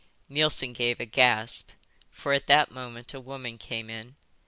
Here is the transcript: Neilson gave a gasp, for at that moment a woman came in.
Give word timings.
Neilson 0.27 0.73
gave 0.73 0.99
a 0.99 1.05
gasp, 1.05 1.69
for 2.09 2.33
at 2.33 2.47
that 2.47 2.71
moment 2.71 3.13
a 3.13 3.19
woman 3.19 3.59
came 3.59 3.87
in. 3.87 4.15